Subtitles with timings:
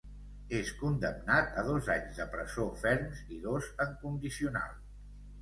[0.59, 4.75] És condemnat a dos anys de presó ferms i dos en condicional.